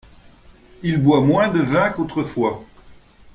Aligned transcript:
Il 0.81 0.97
boit 0.99 1.21
moins 1.21 1.49
de 1.49 1.59
vin 1.61 1.91
qu’autrefois. 1.91 2.63